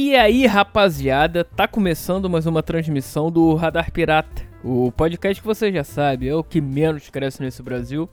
[0.00, 4.44] E aí, rapaziada, tá começando mais uma transmissão do Radar Pirata.
[4.62, 8.08] O podcast que você já sabe, é o que menos cresce nesse Brasil.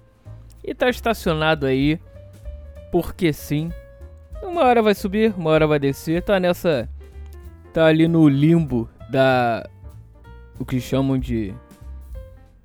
[0.64, 2.00] E tá estacionado aí,
[2.92, 3.72] porque sim.
[4.42, 6.90] Uma hora vai subir, uma hora vai descer, tá nessa.
[7.72, 9.70] Tá ali no limbo da.
[10.58, 11.54] O que chamam de.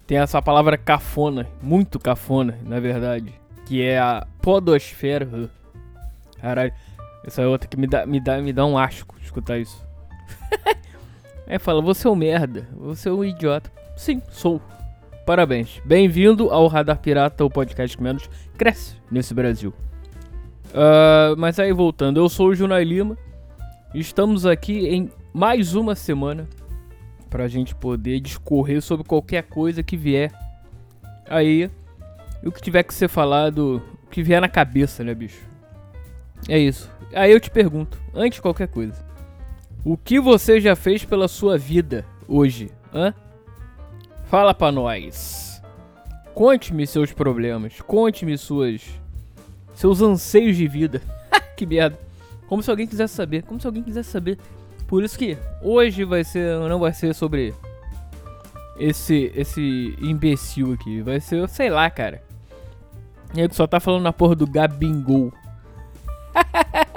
[0.07, 3.35] Tem essa palavra cafona, muito cafona, na verdade.
[3.67, 5.29] Que é a podosfera.
[6.41, 6.73] Caralho.
[7.23, 9.87] Essa é outra que me dá, me dá, me dá um asco escutar isso.
[11.47, 13.71] Aí fala, você é um merda, você é um idiota.
[13.95, 14.61] Sim, sou.
[15.27, 15.83] Parabéns.
[15.85, 19.75] Bem-vindo ao Radar Pirata, o podcast que menos cresce nesse Brasil.
[20.71, 23.19] Uh, mas aí voltando, eu sou o Junai Lima.
[23.95, 26.49] Estamos aqui em mais uma semana
[27.29, 30.33] pra gente poder discorrer sobre qualquer coisa que vier
[31.29, 31.71] aí.
[32.43, 35.45] E o que tiver que ser falado, o que vier na cabeça, né, bicho?
[36.49, 36.91] É isso.
[37.13, 39.05] Aí eu te pergunto, antes de qualquer coisa,
[39.85, 42.71] o que você já fez pela sua vida hoje?
[42.95, 43.15] Hã?
[44.27, 45.61] Fala pra nós.
[46.35, 48.83] Conte-me seus problemas, conte-me suas
[49.75, 51.03] seus anseios de vida.
[51.57, 51.99] que merda.
[52.47, 54.39] Como se alguém quisesse saber, como se alguém quisesse saber.
[54.87, 57.55] Por isso que hoje vai ser, não vai ser sobre
[58.79, 62.23] esse esse imbecil aqui, vai ser, sei lá, cara.
[63.35, 65.33] Ele só tá falando na porra do Gabingol.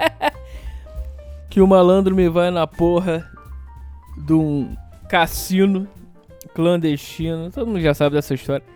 [1.54, 3.30] que o malandro me vai na porra
[4.16, 4.76] de um
[5.08, 5.86] cassino
[6.52, 7.48] clandestino.
[7.52, 8.66] Todo mundo já sabe dessa história.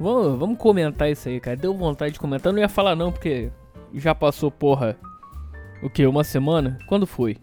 [0.00, 1.58] Vamos, vamos comentar isso aí, cara.
[1.58, 2.50] Deu vontade de comentar.
[2.50, 3.50] Eu não ia falar não, porque
[3.92, 4.96] já passou, porra.
[5.82, 6.06] O que?
[6.06, 6.78] Uma semana?
[6.86, 7.36] Quando foi?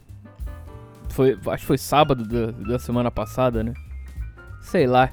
[1.09, 1.37] Foi.
[1.45, 3.75] Acho que foi sábado da, da semana passada, né?
[4.59, 5.11] Sei lá.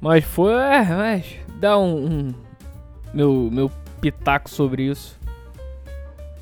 [0.00, 0.52] Mas foi.
[0.52, 2.34] É, mas dá um, um.
[3.12, 3.70] meu, meu
[4.00, 5.18] pitaco sobre isso.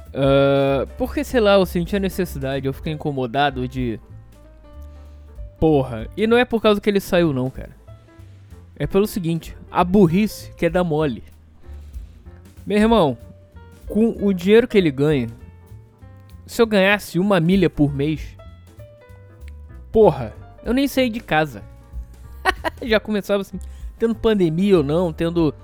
[0.09, 4.01] Uh, porque, sei lá, eu senti a necessidade, eu fiquei incomodado de.
[5.59, 6.09] Porra.
[6.17, 7.77] E não é por causa que ele saiu, não, cara.
[8.77, 11.23] É pelo seguinte: a burrice quer dar mole.
[12.67, 13.19] Meu irmão,
[13.87, 15.29] com o dinheiro que ele ganha,
[16.47, 18.37] se eu ganhasse uma milha por mês,
[19.91, 20.35] porra,
[20.65, 21.63] eu nem saí de casa.
[22.83, 23.59] Já começava assim,
[23.99, 25.55] tendo pandemia ou não, tendo,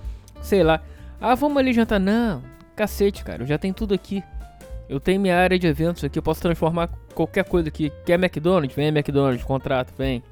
[0.43, 0.83] sei lá.
[1.21, 2.01] Ah, vamos ali jantar.
[2.01, 2.43] Não,
[2.75, 4.23] cacete, cara, eu já tenho tudo aqui.
[4.89, 7.91] Eu tenho minha área de eventos aqui, eu posso transformar qualquer coisa aqui.
[8.05, 8.75] Quer McDonald's?
[8.75, 10.23] Vem McDonald's, contrato, vem.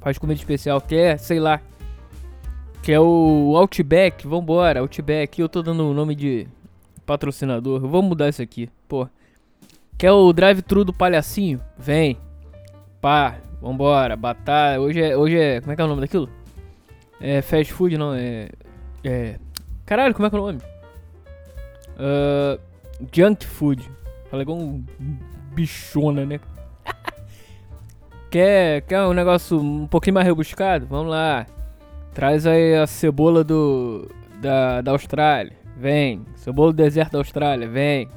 [0.00, 1.60] Faz comida especial, quer, sei lá.
[2.82, 4.26] Quer o Outback?
[4.26, 5.40] Vambora, Outback.
[5.40, 6.46] Eu tô dando o nome de
[7.04, 7.80] patrocinador.
[7.80, 9.08] Vamos mudar isso aqui, pô.
[9.98, 11.60] Quer o drive-thru do palhacinho?
[11.76, 12.16] Vem.
[13.00, 14.16] Pá, vambora.
[14.16, 14.80] Batata.
[14.80, 15.60] Hoje é, hoje é.
[15.60, 16.30] Como é que é o nome daquilo?
[17.20, 18.14] É fast food, não?
[18.14, 18.48] É.
[19.04, 19.38] É.
[19.84, 20.58] Caralho, como é que é o nome?
[21.98, 22.58] Uh,
[23.12, 23.88] junk food.
[24.30, 24.84] Falei igual um
[25.52, 26.40] bichona, né?
[28.30, 30.86] quer, quer um negócio um pouquinho mais rebuscado?
[30.86, 31.46] Vamos lá.
[32.14, 34.08] Traz aí a cebola do
[34.40, 35.52] da, da Austrália.
[35.76, 36.24] Vem.
[36.36, 37.68] Cebola do deserto da Austrália.
[37.68, 38.08] Vem.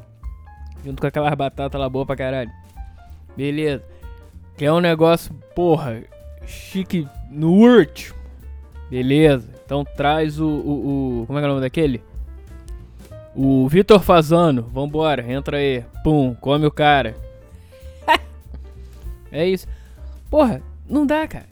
[0.83, 2.51] Junto com aquelas batatas lá boa pra caralho.
[3.35, 3.83] Beleza.
[4.57, 6.03] Quer um negócio, porra,
[6.45, 8.17] chique no último.
[8.89, 9.49] Beleza.
[9.66, 11.25] Então traz o, o, o.
[11.25, 12.03] Como é que é o nome daquele?
[13.35, 15.83] O Vitor Fazano, vambora, entra aí.
[16.03, 17.16] Pum, come o cara.
[19.31, 19.67] é isso.
[20.29, 21.47] Porra, não dá, cara.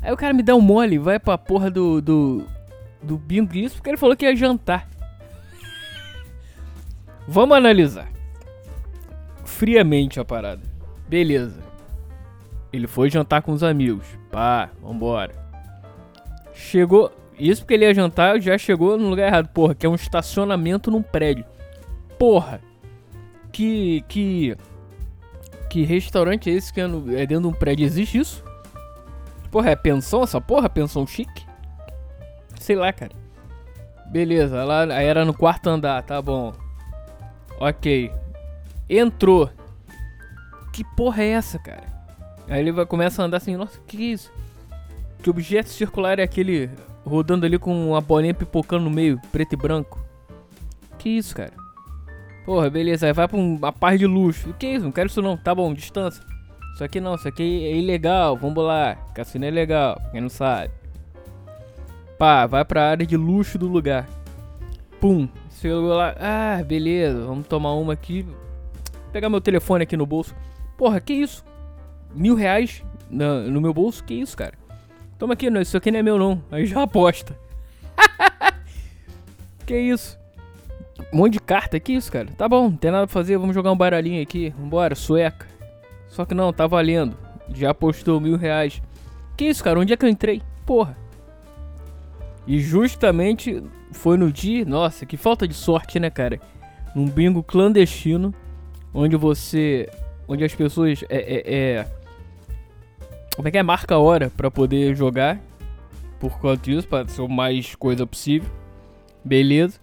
[0.00, 2.00] Aí o cara me dá um mole, vai pra porra do.
[2.00, 2.44] do.
[3.02, 4.88] do bingo isso, porque ele falou que ia jantar.
[7.26, 8.08] Vamos analisar.
[9.44, 10.62] Friamente a parada.
[11.08, 11.60] Beleza.
[12.72, 14.06] Ele foi jantar com os amigos.
[14.30, 15.34] Pá, vambora.
[16.54, 17.12] Chegou.
[17.38, 19.48] Isso porque ele ia jantar, já chegou no lugar errado.
[19.48, 21.44] Porra, que é um estacionamento num prédio.
[22.18, 22.60] Porra.
[23.52, 24.04] Que.
[24.08, 24.56] Que.
[25.70, 27.84] Que restaurante é esse que é, no, é dentro de um prédio?
[27.84, 28.44] Existe isso?
[29.50, 30.68] Porra, é pensão essa porra?
[30.68, 31.46] Pensão chique?
[32.58, 33.12] Sei lá, cara.
[34.06, 36.54] Beleza, lá era no quarto andar, tá bom.
[37.60, 38.10] Ok.
[38.88, 39.50] Entrou.
[40.72, 41.84] Que porra é essa, cara?
[42.48, 44.32] Aí ele vai, começa a andar assim, nossa, que, que é isso?
[45.22, 46.70] Que objeto circular é aquele
[47.04, 50.04] rodando ali com uma bolinha pipocando no meio, preto e branco.
[50.98, 51.52] Que isso, cara?
[52.44, 54.54] Porra, beleza, aí vai pra uma par de luxo.
[54.58, 54.84] Que isso?
[54.84, 55.36] Não quero isso não.
[55.36, 56.24] Tá bom, distância.
[56.74, 58.36] Isso aqui não, isso aqui é ilegal.
[58.36, 58.94] Vamos lá.
[59.14, 60.72] Cassino é legal, quem não sabe.
[62.18, 64.08] Pá, vai pra área de luxo do lugar.
[65.00, 65.28] Pum.
[65.60, 66.14] Chegou lá.
[66.18, 67.20] Ah, beleza.
[67.26, 68.26] Vamos tomar uma aqui.
[69.12, 70.34] Pegar meu telefone aqui no bolso.
[70.76, 71.44] Porra, que isso?
[72.14, 74.02] Mil reais no meu bolso?
[74.04, 74.54] Que isso, cara?
[75.18, 76.40] Toma aqui, não, isso aqui não é meu não.
[76.50, 77.36] Aí já aposta.
[79.66, 80.16] que isso?
[81.12, 82.28] Um monte de carta, que isso, cara?
[82.36, 84.54] Tá bom, não tem nada pra fazer, vamos jogar um baralhinho aqui.
[84.58, 85.46] Vambora, sueca.
[86.08, 87.16] Só que não, tá valendo.
[87.52, 88.80] Já apostou mil reais.
[89.36, 89.80] Que isso, cara?
[89.80, 90.40] Onde é que eu entrei?
[90.64, 90.96] Porra.
[92.46, 93.62] E justamente
[93.92, 94.64] foi no dia.
[94.64, 96.40] Nossa, que falta de sorte, né, cara?
[96.94, 98.34] Num bingo clandestino.
[98.92, 99.88] Onde você.
[100.26, 101.04] Onde as pessoas.
[101.08, 101.16] É.
[101.16, 101.97] é, é
[103.38, 103.62] como é que é?
[103.62, 105.40] Marca a hora pra poder jogar.
[106.18, 108.50] Por causa disso, pra ser o mais coisa possível.
[109.24, 109.78] Beleza.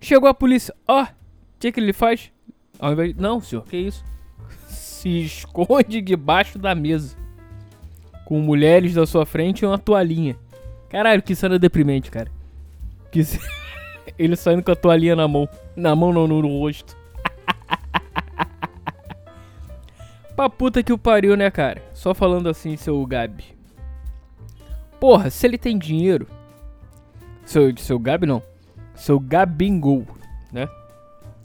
[0.00, 0.72] Chegou a polícia.
[0.86, 1.08] Ó, oh, o
[1.58, 2.30] que, que ele faz?
[2.78, 3.20] Ao invés de...
[3.20, 4.04] Não, senhor, que isso?
[4.68, 7.16] Se esconde debaixo da mesa.
[8.24, 10.36] Com mulheres da sua frente e uma toalhinha.
[10.88, 12.30] Caralho, que cena deprimente, cara.
[13.10, 13.22] Que
[14.16, 15.48] Ele saindo com a toalhinha na mão.
[15.74, 16.96] Na mão, não, no rosto.
[20.40, 21.82] Pra puta que o pariu, né, cara?
[21.92, 23.44] Só falando assim, seu Gabi.
[24.98, 26.26] Porra, se ele tem dinheiro.
[27.44, 28.42] Seu, seu Gabi não.
[28.94, 30.06] Seu Gabingol,
[30.50, 30.66] né?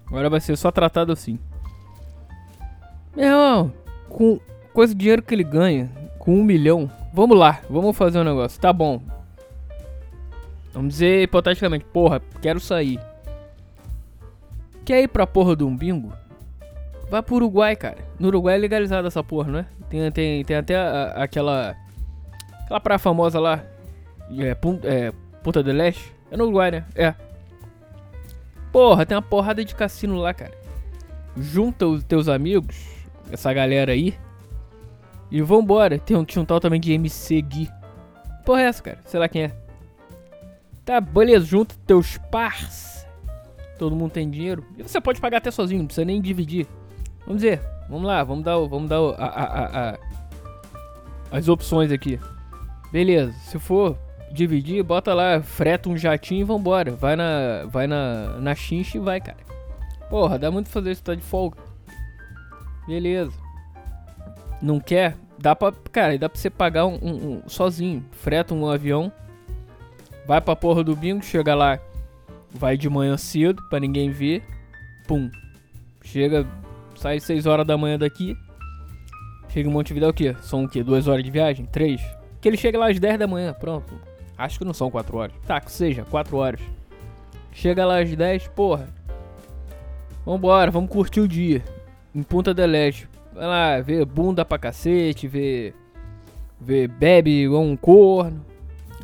[0.08, 1.38] Agora vai ser só tratado assim.
[3.14, 3.74] Meu irmão,
[4.08, 4.40] com,
[4.74, 8.62] com esse dinheiro que ele ganha, com um milhão, vamos lá, vamos fazer um negócio.
[8.62, 9.02] Tá bom,
[10.72, 13.00] Vamos dizer hipoteticamente, porra, quero sair.
[14.86, 16.14] Quer ir pra porra do um bingo?
[17.10, 17.98] Vai pro Uruguai, cara.
[18.20, 19.66] No Uruguai é legalizado essa porra, não é?
[19.90, 21.76] Tem, tem, tem até a, aquela.
[22.64, 23.64] Aquela praia famosa lá.
[24.32, 25.14] É, é,
[25.44, 26.14] Punta del Leste.
[26.32, 26.86] É no Uruguai, né?
[26.96, 27.14] É.
[28.72, 30.54] Porra, tem uma porrada de cassino lá, cara.
[31.38, 32.76] Junta os teus amigos,
[33.32, 34.16] essa galera aí.
[35.30, 36.00] E vambora.
[36.00, 37.70] Tem um, tinha um tal também de MC Gui.
[38.44, 39.00] Porra é essa, cara?
[39.06, 39.52] Sei lá quem é.
[40.84, 43.06] Tá, beleza, junto teus pars.
[43.78, 44.66] Todo mundo tem dinheiro.
[44.78, 46.68] E você pode pagar até sozinho, não precisa nem dividir.
[47.26, 50.00] Vamos dizer, vamos lá, vamos dar, vamos dar a, a, a,
[51.32, 52.20] as opções aqui.
[52.92, 53.98] Beleza, se for
[54.32, 56.92] dividir, bota lá, freta um jatinho e vambora.
[56.92, 59.38] Vai na, vai na, na chincha e vai, cara.
[60.10, 61.58] Porra, dá muito fazer isso, tá de folga.
[62.88, 63.34] Beleza.
[64.62, 65.18] Não quer?
[65.38, 68.06] Dá pra, cara, dá pra você pagar um, um, um sozinho.
[68.12, 69.12] Freta um avião
[70.26, 71.80] Vai pra porra do bingo, chega lá,
[72.50, 74.44] vai de manhã cedo pra ninguém ver.
[75.08, 75.30] Pum.
[76.04, 76.48] Chega,
[76.96, 78.38] sai 6 horas da manhã daqui.
[79.50, 80.36] Chega em Montevideo o quê?
[80.42, 80.84] São o quê?
[80.84, 81.66] 2 horas de viagem?
[81.66, 82.02] 3?
[82.42, 83.94] Que ele chega lá às 10 da manhã, pronto.
[84.38, 85.36] Acho que não são 4 horas.
[85.48, 86.62] Tá, que seja, 4 horas.
[87.52, 88.88] Chega lá às 10, porra.
[90.26, 91.64] Vambora, vamos curtir o dia.
[92.14, 93.08] Em Punta del Este.
[93.34, 95.74] Vai lá, ver bunda pra cacete, ver.
[96.60, 98.46] Ver bebe igual um corno.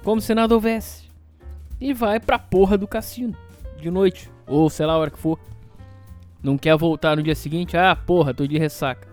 [0.04, 1.12] Como se nada houvesse
[1.82, 3.36] e vai pra porra do cassino
[3.80, 5.40] de noite, ou sei lá a hora que for.
[6.42, 7.78] Não quer voltar no dia seguinte?
[7.78, 9.08] Ah, porra, tô de ressaca.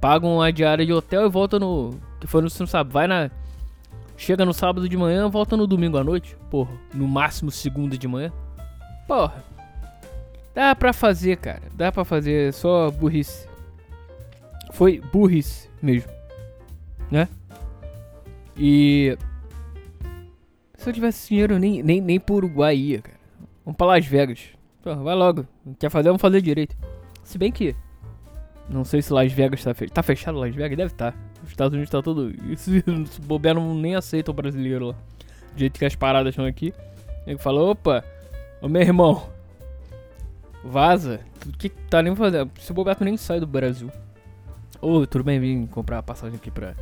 [0.00, 1.94] Paga uma diária de hotel e volta no.
[2.20, 2.92] Que foi no sábado.
[2.92, 3.30] Vai na.
[4.16, 6.36] Chega no sábado de manhã, volta no domingo à noite.
[6.50, 8.32] Porra, no máximo segunda de manhã.
[9.06, 9.44] Porra.
[10.54, 11.62] Dá pra fazer, cara.
[11.74, 13.48] Dá pra fazer, só burrice.
[14.72, 16.10] Foi burrice mesmo.
[17.10, 17.28] Né?
[18.56, 19.16] E
[20.76, 23.18] se eu tivesse dinheiro, nem, nem, nem pro Uruguai ia, cara.
[23.64, 24.48] Vamos pra Las Vegas.
[24.82, 25.46] Pô, vai logo.
[25.78, 26.76] Quer fazer, vamos fazer direito.
[27.22, 27.74] Se bem que.
[28.68, 29.94] Não sei se Las Vegas tá fechado.
[29.94, 30.76] Tá fechado Las Vegas?
[30.76, 31.12] Deve estar.
[31.12, 31.18] Tá.
[31.44, 32.32] Os Estados Unidos tá todo.
[32.56, 32.84] Se
[33.22, 34.94] bobear, não nem aceita o brasileiro lá.
[35.52, 36.74] Do jeito que as paradas estão aqui.
[37.26, 38.04] Ele fala: opa,
[38.60, 39.28] ô meu irmão.
[40.64, 41.20] Vaza.
[41.46, 42.50] O que tá nem fazendo?
[42.60, 43.90] Se bobear, tu nem sai do Brasil.
[44.80, 46.74] Ô, oh, tudo bem, vim comprar a passagem aqui pra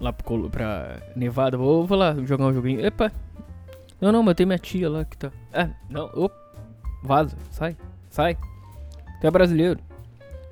[0.00, 1.56] lá pro, pra Nevada.
[1.56, 2.84] Vou, vou lá jogar um joguinho.
[2.84, 3.12] Epa!
[4.00, 5.30] Não, não, mas tem minha tia lá que tá.
[5.52, 6.34] Ah, não, opa!
[7.02, 7.76] Vaza, sai,
[8.08, 8.36] sai.
[9.20, 9.78] Tu é brasileiro.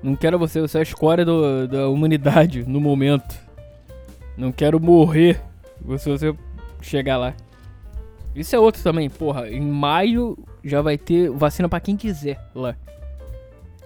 [0.01, 3.35] Não quero você, você é a escória do, da humanidade no momento.
[4.37, 5.41] Não quero morrer
[5.97, 6.35] se você
[6.81, 7.33] chegar lá.
[8.35, 9.49] Isso é outro também, porra.
[9.49, 12.75] Em maio já vai ter vacina para quem quiser lá.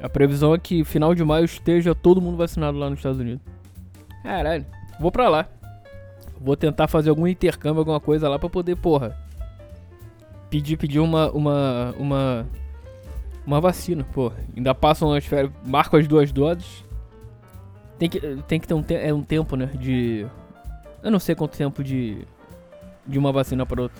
[0.01, 3.41] A previsão é que final de maio esteja todo mundo vacinado lá nos Estados Unidos.
[4.22, 4.65] Caralho.
[5.00, 5.48] Vou pra lá.
[6.39, 9.17] Vou tentar fazer algum intercâmbio, alguma coisa lá pra poder, porra.
[10.53, 11.31] Pedir, pedir uma.
[11.31, 11.95] uma.
[11.98, 12.48] uma.
[13.43, 14.31] Uma vacina, pô.
[14.55, 15.51] Ainda passam as férias.
[15.65, 16.86] Marco as duas doses.
[17.98, 19.65] Tem que, tem que ter um, te é um tempo, né?
[19.74, 20.27] De.
[21.01, 22.19] Eu não sei quanto tempo de.
[23.07, 24.00] De uma vacina para outra.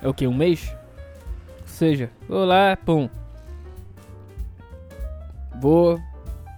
[0.00, 0.26] É o que?
[0.26, 0.74] Um mês?
[1.60, 3.10] Ou seja, vou lá, pum.
[5.60, 6.00] Vou.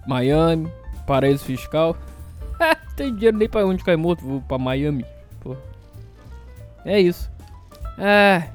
[0.07, 0.71] Miami,
[1.05, 1.97] paraíso fiscal
[2.95, 5.05] tem dinheiro nem pra onde cai morto, vou pra Miami.
[5.41, 5.57] Pô.
[6.85, 7.29] É isso.
[7.97, 8.54] Ah.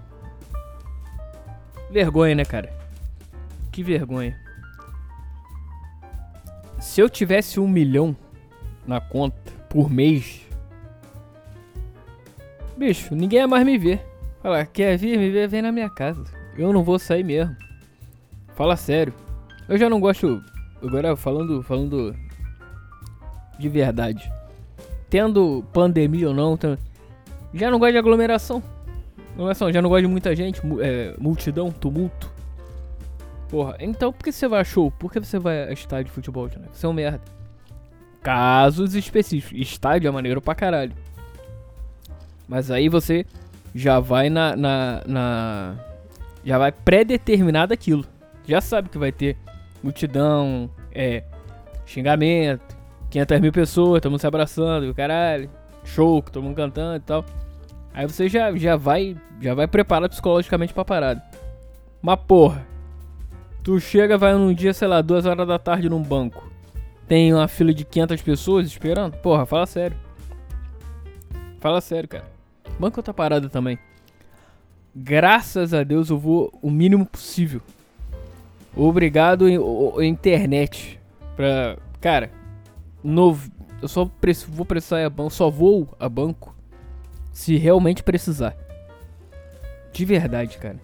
[1.90, 2.72] Vergonha, né, cara?
[3.72, 4.38] Que vergonha.
[6.80, 8.16] Se eu tivesse um milhão
[8.86, 10.46] na conta por mês,
[12.76, 14.00] bicho, ninguém ia mais me ver.
[14.42, 15.48] Falar, quer vir me ver?
[15.48, 16.24] Vem na minha casa.
[16.56, 17.54] Eu não vou sair mesmo.
[18.54, 19.12] Fala sério.
[19.68, 20.42] Eu já não gosto.
[20.82, 22.16] Agora falando, falando
[23.58, 24.32] de verdade.
[25.10, 26.58] Tendo pandemia ou não,
[27.52, 28.62] já não gosto de aglomeração.
[29.40, 32.30] Aglomeração, já não gosto de muita gente, é, multidão, tumulto.
[33.48, 34.90] Porra, então por que você vai a show?
[34.90, 36.68] Por que você vai a estádio de futebol, né?
[36.70, 37.22] Você é um merda.
[38.22, 39.58] Casos específicos.
[39.58, 40.92] Estádio é maneiro pra caralho.
[42.46, 43.24] Mas aí você
[43.74, 44.54] já vai na.
[44.54, 45.74] na, na
[46.44, 48.04] já vai pré-determinado aquilo.
[48.46, 49.38] Já sabe que vai ter
[49.82, 51.24] multidão, é,
[51.86, 52.76] xingamento,
[53.08, 55.50] 500 mil pessoas, todo mundo se abraçando, caralho,
[55.82, 57.24] show, todo mundo cantando e tal.
[57.92, 61.22] Aí você já, já vai já vai preparado psicologicamente pra parada.
[62.02, 62.66] Mas porra,
[63.62, 66.50] tu chega, vai num dia, sei lá, duas horas da tarde num banco.
[67.08, 69.16] Tem uma fila de 500 pessoas esperando?
[69.16, 69.96] Porra, fala sério.
[71.58, 72.24] Fala sério, cara.
[72.78, 73.78] Banco tá parado também.
[74.94, 77.60] Graças a Deus eu vou o mínimo possível.
[78.76, 79.46] Obrigado,
[80.02, 81.00] internet.
[81.34, 81.76] Pra.
[82.00, 82.30] Cara,
[83.02, 83.50] novo.
[83.82, 84.08] Eu só
[84.48, 85.30] vou precisar a banco.
[85.30, 86.54] Só vou a banco
[87.32, 88.56] se realmente precisar.
[89.92, 90.78] De verdade, cara.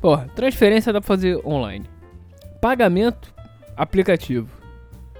[0.00, 1.88] Porra, transferência dá pra fazer online.
[2.60, 3.32] Pagamento,
[3.76, 4.48] aplicativo.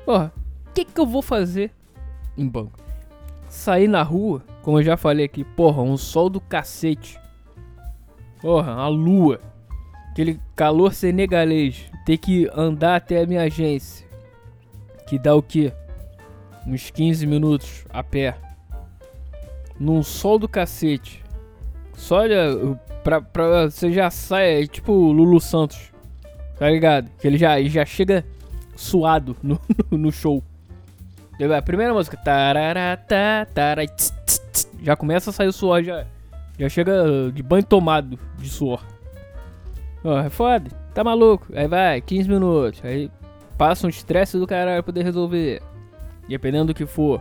[0.04, 0.32] Porra,
[0.66, 1.70] o que que eu vou fazer
[2.36, 2.78] em banco?
[3.48, 7.18] Sair na rua, como eu já falei aqui, porra, um sol do cacete.
[8.40, 9.40] Porra, a lua.
[10.10, 11.90] Aquele calor senegalês.
[12.04, 14.06] Ter que andar até a minha agência.
[15.06, 15.72] Que dá o quê?
[16.66, 18.36] Uns 15 minutos a pé.
[19.78, 21.22] Num sol do cacete.
[21.94, 25.92] Só olha, pra, pra você já sai, é tipo Lulu Santos.
[26.58, 27.10] Tá ligado?
[27.20, 28.24] Que ele já, já chega
[28.76, 30.42] suado no, no, no show.
[31.56, 32.16] A primeira música.
[32.16, 36.06] Tararata, tara, tss, tss, tss, já começa a sair o suor, já,
[36.58, 38.84] já chega de banho tomado de suor.
[40.04, 41.46] Ó, é foda, tá maluco?
[41.54, 42.80] Aí vai, 15 minutos.
[42.84, 43.10] Aí
[43.58, 45.60] passa um estresse do caralho pra poder resolver.
[46.28, 47.20] Dependendo do que for.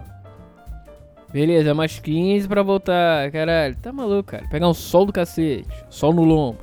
[1.34, 3.32] Beleza, mais 15 pra voltar.
[3.32, 4.48] Caralho, tá maluco, cara.
[4.48, 5.68] Pegar um sol do cacete.
[5.90, 6.60] Sol no lombo.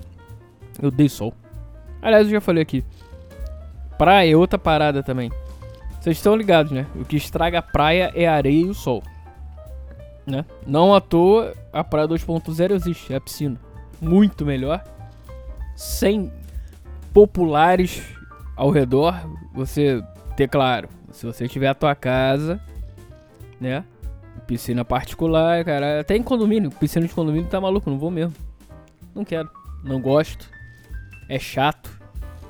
[0.80, 1.34] Eu dei sol.
[2.00, 2.84] Aliás, eu já falei aqui.
[3.98, 5.28] Praia é outra parada também.
[6.00, 6.86] Vocês estão ligados, né?
[6.94, 9.02] O que estraga a praia é a areia e o sol.
[10.24, 10.44] Né?
[10.64, 13.60] Não à toa, a praia 2.0 existe, é a piscina.
[14.00, 14.84] Muito melhor.
[15.74, 16.32] Sem
[17.12, 18.02] populares
[18.56, 19.14] ao redor.
[19.52, 20.02] Você
[20.36, 22.60] ter claro, se você tiver a tua casa,
[23.60, 23.84] né?
[24.46, 26.00] Piscina particular, cara.
[26.00, 26.70] Até em condomínio.
[26.70, 28.34] Piscina de condomínio tá maluco, não vou mesmo.
[29.14, 29.48] Não quero.
[29.84, 30.48] Não gosto.
[31.28, 31.90] É chato.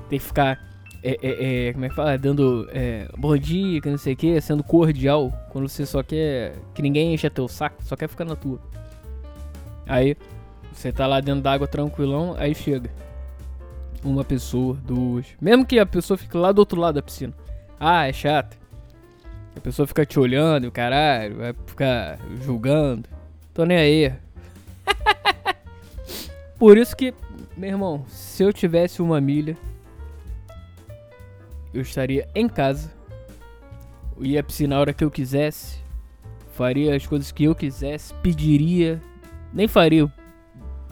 [0.08, 0.58] Tem que ficar
[1.02, 2.18] é, é, é, como é que fala?
[2.18, 6.54] Dando é, bom dia, que não sei o que, sendo cordial, quando você só quer
[6.74, 8.60] que ninguém encha teu saco, só quer ficar na tua.
[9.86, 10.14] Aí,
[10.72, 12.90] você tá lá dentro d'água tranquilão, aí chega
[14.04, 15.26] uma pessoa, duas.
[15.40, 17.32] Mesmo que a pessoa fique lá do outro lado da piscina.
[17.78, 18.59] Ah, é chato.
[19.56, 23.08] A pessoa fica te olhando, o caralho, vai ficar julgando.
[23.52, 24.12] Tô nem aí.
[26.58, 27.12] Por isso que,
[27.56, 29.56] meu irmão, se eu tivesse uma milha
[31.72, 32.90] eu estaria em casa,
[34.20, 35.78] ia piscina a hora que eu quisesse,
[36.52, 39.00] faria as coisas que eu quisesse, pediria,
[39.52, 40.12] nem faria,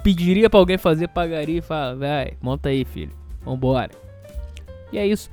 [0.03, 3.13] pediria para alguém fazer, pagaria e fala, vai, monta aí, filho,
[3.45, 3.91] vambora.
[4.93, 5.31] E é isso.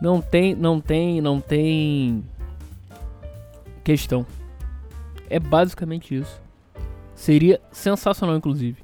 [0.00, 2.24] Não tem, não tem, não tem
[3.88, 4.26] questão.
[5.30, 6.42] É basicamente isso.
[7.14, 8.82] Seria sensacional, inclusive.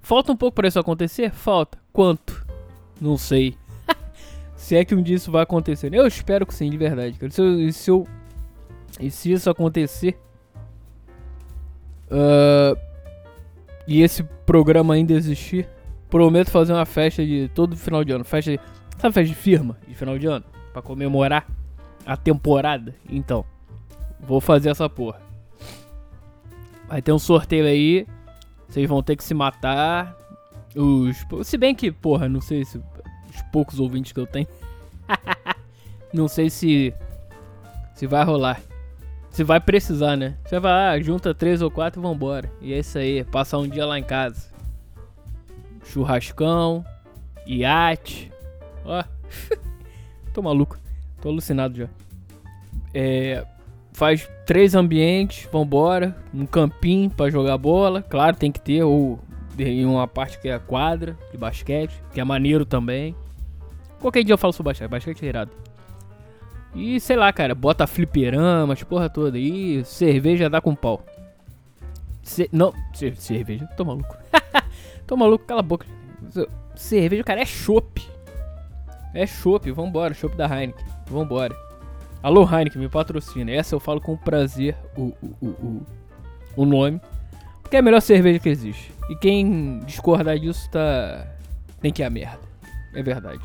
[0.00, 1.32] Falta um pouco para isso acontecer?
[1.32, 1.76] Falta.
[1.92, 2.46] Quanto?
[3.00, 3.56] Não sei.
[4.54, 5.92] Se é que um dia isso vai acontecer.
[5.92, 7.18] Eu espero que sim, de verdade.
[7.28, 8.06] Se eu, se eu,
[9.00, 10.16] e se isso acontecer.
[12.06, 12.78] Uh,
[13.88, 15.68] e esse programa ainda existir.
[16.08, 18.24] Prometo fazer uma festa de todo final de ano.
[18.24, 18.60] Festa de,
[18.96, 20.44] sabe festa de firma de final de ano?
[20.72, 21.48] Pra comemorar
[22.06, 22.94] a temporada.
[23.10, 23.44] Então,
[24.20, 25.20] vou fazer essa porra.
[26.88, 28.06] Vai ter um sorteio aí.
[28.68, 30.16] Vocês vão ter que se matar.
[30.74, 31.24] Os.
[31.46, 34.48] Se bem que, porra, não sei se os poucos ouvintes que eu tenho.
[36.12, 36.94] não sei se
[37.94, 38.60] se vai rolar.
[39.30, 40.36] Se vai precisar, né?
[40.44, 42.52] Você vai lá, junta três ou quatro e vambora.
[42.60, 44.48] E é isso aí, passar um dia lá em casa.
[45.84, 46.84] Churrascão,
[47.46, 48.30] iate.
[48.84, 49.02] Ó,
[50.32, 50.78] tô maluco,
[51.20, 51.88] tô alucinado já.
[52.92, 53.44] É,
[53.94, 56.14] faz três ambientes, vambora.
[56.34, 58.82] Um campinho para jogar bola, claro, tem que ter.
[58.82, 59.18] Ou
[59.58, 63.14] em uma parte que é a quadra de basquete, que é maneiro também.
[64.00, 65.50] Qualquer dia eu falo sobre basquete, basquete é irado.
[66.74, 69.38] E sei lá, cara, bota fliperama, as porra toda.
[69.38, 71.02] E cerveja dá com pau.
[72.22, 72.74] Ce não,
[73.14, 74.16] cerveja, tô maluco.
[75.06, 75.86] tô maluco, cala a boca.
[76.74, 78.02] Cerveja, cara, é chopp.
[79.14, 80.84] É chopp, vambora, chopp da Heineken.
[81.06, 81.63] Vambora.
[82.24, 83.50] Alô, Heineken, me patrocina.
[83.50, 85.12] Essa eu falo com prazer o,
[85.42, 85.86] o, o,
[86.56, 86.98] o, nome.
[87.60, 88.90] Porque é a melhor cerveja que existe.
[89.10, 91.26] E quem discordar disso tá.
[91.82, 92.40] tem que ir a merda.
[92.94, 93.42] É verdade.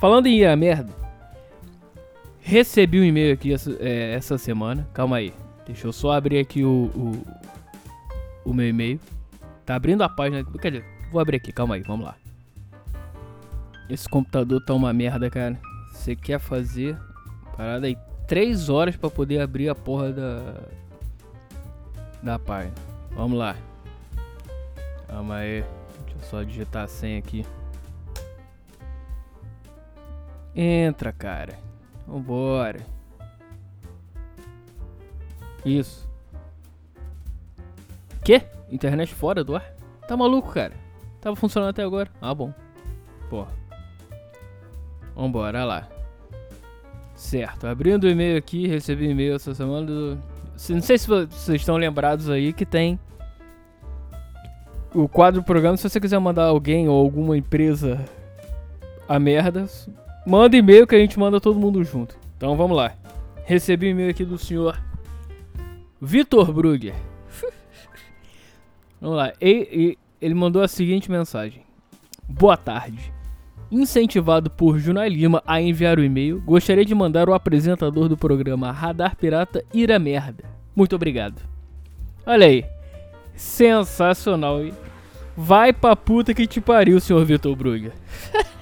[0.00, 0.90] Falando em ir a merda,
[2.40, 4.88] recebi um e-mail aqui essa, é, essa semana.
[4.94, 5.34] Calma aí.
[5.66, 7.26] Deixa eu só abrir aqui o, o,
[8.46, 8.98] o meu e-mail.
[9.66, 10.42] Tá abrindo a página.
[10.58, 12.16] Quer dizer, vou abrir aqui, calma aí, vamos lá.
[13.90, 15.60] Esse computador tá uma merda, cara.
[15.92, 16.96] Você quer fazer
[17.60, 20.54] parada aí 3 horas pra poder abrir a porra da.
[22.22, 22.74] Da página.
[23.10, 23.54] Vamos lá.
[25.06, 25.62] Calma aí.
[26.04, 27.44] Deixa eu só digitar a senha aqui.
[30.54, 31.58] Entra, cara.
[32.06, 32.80] Vambora.
[35.64, 36.08] Isso.
[38.24, 38.42] Que?
[38.70, 39.74] Internet fora do ar?
[40.08, 40.74] Tá maluco, cara?
[41.20, 42.10] Tava funcionando até agora.
[42.22, 42.54] Ah, bom.
[43.28, 43.52] Porra.
[45.14, 45.99] Vambora, lá.
[47.20, 50.18] Certo, abrindo o e-mail aqui, recebi e-mail essa semana do...
[50.70, 52.98] Não sei se vocês estão lembrados aí que tem
[54.94, 55.76] o quadro programa.
[55.76, 58.02] Se você quiser mandar alguém ou alguma empresa
[59.06, 59.68] a merda,
[60.26, 62.16] manda e-mail que a gente manda todo mundo junto.
[62.38, 62.94] Então vamos lá.
[63.44, 64.82] Recebi e-mail aqui do senhor
[66.00, 66.94] Vitor Brugger.
[68.98, 69.30] vamos lá.
[69.38, 71.62] Ele mandou a seguinte mensagem:
[72.26, 73.12] Boa tarde.
[73.70, 78.72] Incentivado por Junai Lima a enviar o e-mail, gostaria de mandar o apresentador do programa
[78.72, 80.44] Radar Pirata ir a merda.
[80.74, 81.40] Muito obrigado.
[82.26, 82.64] Olha aí.
[83.34, 84.60] Sensacional.
[85.36, 87.92] Vai pra puta que te pariu, senhor Vitor Brugger.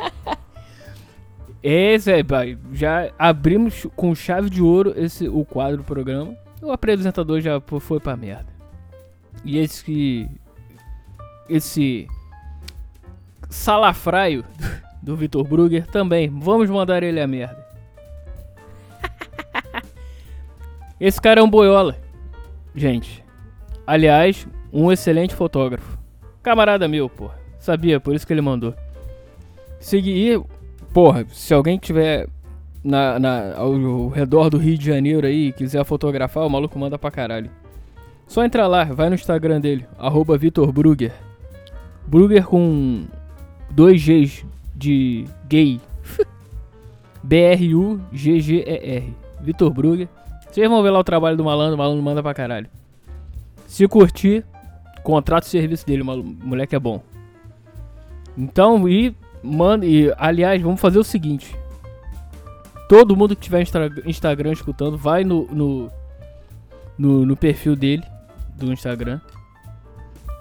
[1.63, 2.23] Esse é,
[2.73, 6.37] já abrimos com chave de ouro esse o quadro do programa.
[6.63, 8.47] O apresentador já foi pra merda.
[9.45, 10.29] E esse
[11.49, 12.07] esse
[13.51, 14.45] salafraio
[15.03, 16.29] do Vitor Brugger também.
[16.29, 17.67] Vamos mandar ele a merda.
[21.01, 21.97] Esse cara é um boiola.
[22.75, 23.25] Gente.
[23.87, 25.99] Aliás, um excelente fotógrafo.
[26.43, 27.39] Camarada meu, porra.
[27.59, 28.75] Sabia, por isso que ele mandou.
[29.81, 30.41] Seguir,
[30.93, 32.29] porra, se alguém tiver
[32.83, 37.11] na, na, ao redor do Rio de Janeiro aí quiser fotografar, o maluco manda pra
[37.11, 37.51] caralho.
[38.27, 41.13] Só entra lá, vai no Instagram dele, arroba Vitor Brugger.
[42.07, 43.05] Brugger com
[43.71, 44.45] dois Gs
[44.79, 45.81] de gay.
[47.23, 49.13] B-R-U-G-G-E-R.
[49.41, 50.09] Vitor Brugger.
[50.49, 52.69] Vocês vão ver lá o trabalho do malandro, o malandro manda pra caralho.
[53.67, 54.45] Se curtir,
[55.03, 57.03] contrato o serviço dele, o moleque é bom.
[58.37, 61.55] Então, e, manda, e aliás, vamos fazer o seguinte.
[62.89, 63.63] Todo mundo que tiver
[64.07, 65.91] Instagram escutando, vai no, no,
[66.97, 68.05] no, no perfil dele,
[68.57, 69.21] do Instagram.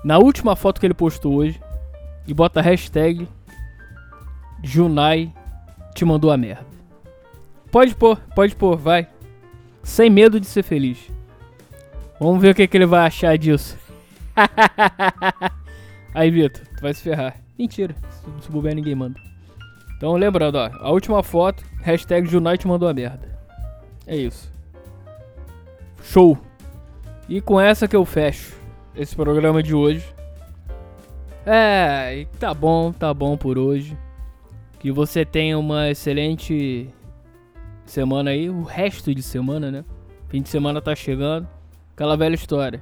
[0.05, 1.59] Na última foto que ele postou hoje,
[2.25, 3.27] e bota a hashtag
[4.63, 5.33] Junai
[5.93, 6.65] te mandou a merda.
[7.71, 9.07] Pode pôr, pode pôr, vai.
[9.83, 11.11] Sem medo de ser feliz.
[12.19, 13.77] Vamos ver o que, que ele vai achar disso.
[16.13, 17.37] Aí, Vitor, tu vai se ferrar.
[17.57, 19.19] Mentira, se, se bobear ninguém manda.
[19.95, 23.37] Então, lembrando, ó, a última foto, hashtag Junai te mandou a merda.
[24.05, 24.51] É isso.
[26.03, 26.37] Show.
[27.27, 28.55] E com essa que eu fecho
[28.95, 30.05] esse programa de hoje.
[31.45, 33.97] É, tá bom, tá bom por hoje.
[34.79, 36.89] Que você tenha uma excelente
[37.85, 39.85] semana aí, o resto de semana, né?
[40.29, 41.47] Fim de semana tá chegando.
[41.93, 42.81] Aquela velha história.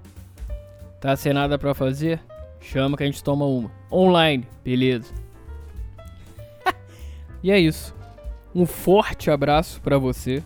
[1.00, 2.20] Tá sem nada pra fazer?
[2.60, 3.72] Chama que a gente toma uma.
[3.92, 5.14] Online, beleza.
[7.44, 7.96] e é isso.
[8.54, 10.44] Um forte abraço para você.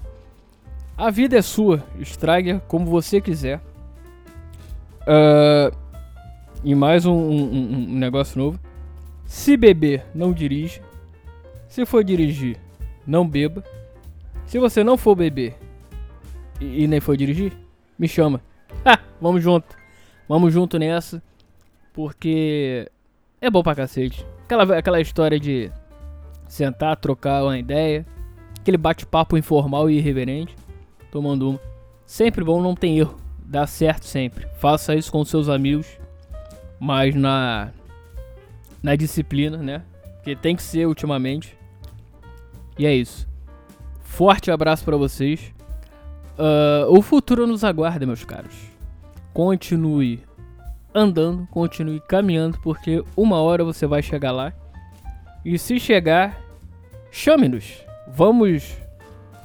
[0.97, 3.61] A vida é sua, estrague como você quiser.
[5.01, 5.73] Uh,
[6.63, 8.59] e mais um, um, um negócio novo.
[9.25, 10.81] Se beber, não dirige.
[11.69, 12.57] Se for dirigir,
[13.05, 13.63] não beba.
[14.45, 15.55] Se você não for beber
[16.59, 17.53] e, e nem for dirigir,
[17.97, 18.41] me chama.
[18.83, 19.77] Ah, vamos junto.
[20.27, 21.21] Vamos junto nessa.
[21.93, 22.89] Porque
[23.39, 24.25] é bom pra cacete.
[24.45, 25.71] Aquela, aquela história de
[26.47, 28.03] sentar, trocar uma ideia.
[28.59, 30.55] Aquele bate-papo informal e irreverente.
[31.11, 31.59] Tomando uma.
[32.03, 33.15] Sempre bom, não tem erro.
[33.45, 34.47] Dá certo sempre.
[34.59, 35.99] Faça isso com seus amigos.
[36.79, 37.69] Mas na.
[38.81, 39.83] Na disciplina, né?
[40.23, 41.58] Que tem que ser ultimamente.
[42.79, 43.27] E é isso.
[44.01, 45.53] Forte abraço para vocês.
[46.37, 48.55] Uh, o futuro nos aguarda, meus caros.
[49.33, 50.23] Continue
[50.95, 54.53] andando, continue caminhando, porque uma hora você vai chegar lá.
[55.43, 56.41] E se chegar,
[57.11, 57.83] chame-nos.
[58.07, 58.77] Vamos,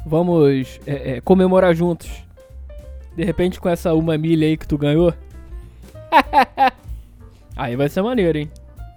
[0.06, 2.08] vamos é, é, comemorar juntos.
[3.16, 5.12] De repente com essa uma milha aí que tu ganhou.
[7.56, 8.50] aí vai ser maneiro, hein?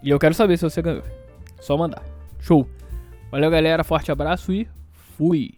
[0.04, 1.04] E eu quero saber se você ganhou.
[1.60, 2.04] Só mandar.
[2.39, 2.67] Show.
[3.32, 3.84] Valeu, galera.
[3.84, 4.68] Forte abraço e
[5.18, 5.58] fui.